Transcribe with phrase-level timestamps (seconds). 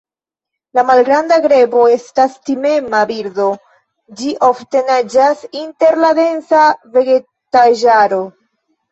[0.77, 3.45] La Malgranda grebo estas timema birdo,
[4.21, 6.63] ĝi ofte naĝas inter la densa
[6.97, 8.19] vegetaĵaro.